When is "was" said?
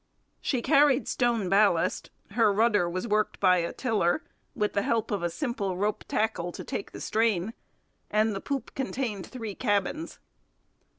2.89-3.07